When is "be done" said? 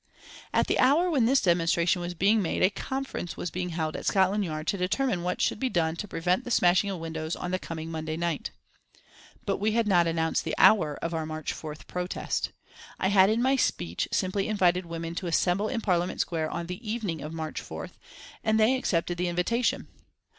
5.59-5.95